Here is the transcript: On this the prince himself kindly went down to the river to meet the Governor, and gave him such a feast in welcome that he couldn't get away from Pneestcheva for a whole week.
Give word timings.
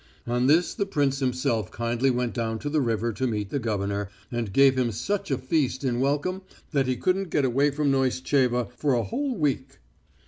On 0.25 0.47
this 0.47 0.73
the 0.73 0.87
prince 0.87 1.19
himself 1.19 1.69
kindly 1.69 2.09
went 2.09 2.33
down 2.33 2.57
to 2.57 2.69
the 2.71 2.81
river 2.81 3.13
to 3.13 3.27
meet 3.27 3.51
the 3.51 3.59
Governor, 3.59 4.09
and 4.31 4.51
gave 4.51 4.75
him 4.75 4.91
such 4.91 5.29
a 5.29 5.37
feast 5.37 5.83
in 5.83 5.99
welcome 5.99 6.41
that 6.71 6.87
he 6.87 6.95
couldn't 6.97 7.29
get 7.29 7.45
away 7.45 7.69
from 7.69 7.91
Pneestcheva 7.91 8.69
for 8.75 8.95
a 8.95 9.03
whole 9.03 9.35
week. 9.37 9.77